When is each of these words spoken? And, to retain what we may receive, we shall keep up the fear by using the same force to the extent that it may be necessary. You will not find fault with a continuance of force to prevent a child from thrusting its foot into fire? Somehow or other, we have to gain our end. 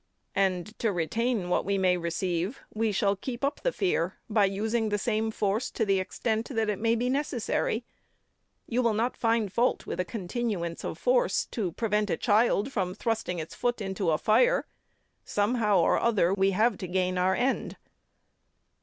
And, 0.33 0.65
to 0.79 0.91
retain 0.91 1.47
what 1.49 1.63
we 1.63 1.77
may 1.77 1.95
receive, 1.95 2.59
we 2.73 2.91
shall 2.91 3.15
keep 3.15 3.45
up 3.45 3.61
the 3.61 3.71
fear 3.71 4.17
by 4.27 4.45
using 4.45 4.89
the 4.89 4.97
same 4.97 5.29
force 5.29 5.69
to 5.69 5.85
the 5.85 5.99
extent 5.99 6.47
that 6.49 6.71
it 6.71 6.79
may 6.79 6.95
be 6.95 7.07
necessary. 7.07 7.85
You 8.65 8.81
will 8.81 8.95
not 8.95 9.15
find 9.15 9.53
fault 9.53 9.85
with 9.85 9.99
a 9.99 10.03
continuance 10.03 10.83
of 10.83 10.97
force 10.97 11.45
to 11.51 11.73
prevent 11.73 12.09
a 12.09 12.17
child 12.17 12.71
from 12.71 12.95
thrusting 12.95 13.37
its 13.37 13.53
foot 13.53 13.79
into 13.79 14.17
fire? 14.17 14.65
Somehow 15.23 15.77
or 15.77 15.99
other, 15.99 16.33
we 16.33 16.49
have 16.49 16.79
to 16.79 16.87
gain 16.87 17.19
our 17.19 17.35
end. 17.35 17.77